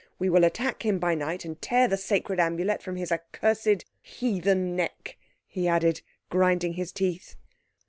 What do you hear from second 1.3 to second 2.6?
and tear the sacred